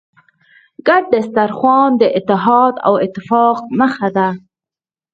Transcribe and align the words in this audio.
ګډ 0.87 1.11
سترخوان 1.27 1.89
د 2.01 2.03
اتحاد 2.17 2.73
او 2.87 2.93
اتفاق 3.05 3.57
نښه 3.79 4.09
ده. 4.15 4.29